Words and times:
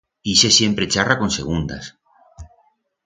Ixe 0.33 0.49
siempre 0.59 0.89
charra 0.93 1.19
con 1.21 1.29
segundas! 1.37 1.85